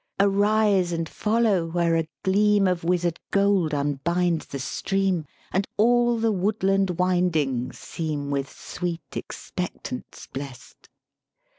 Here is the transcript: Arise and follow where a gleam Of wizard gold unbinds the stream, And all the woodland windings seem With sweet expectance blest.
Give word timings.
Arise 0.19 0.91
and 0.91 1.07
follow 1.07 1.67
where 1.67 1.95
a 1.95 2.07
gleam 2.23 2.67
Of 2.67 2.83
wizard 2.83 3.19
gold 3.29 3.71
unbinds 3.71 4.47
the 4.47 4.57
stream, 4.57 5.27
And 5.53 5.67
all 5.77 6.17
the 6.17 6.31
woodland 6.31 6.97
windings 6.97 7.77
seem 7.77 8.31
With 8.31 8.49
sweet 8.51 9.03
expectance 9.15 10.27
blest. 10.33 10.89